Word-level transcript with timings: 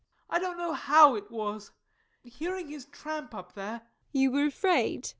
_]I 0.31 0.39
don't 0.39 0.57
know 0.57 0.73
how 0.73 1.13
it 1.13 1.29
was 1.29 1.73
hearing 2.23 2.69
his 2.69 2.85
tramp 2.85 3.35
up 3.35 3.53
there 3.53 3.81
MARY. 3.81 3.83
You 4.13 4.31
were 4.31 4.45
afraid? 4.45 5.03
JOE. 5.03 5.09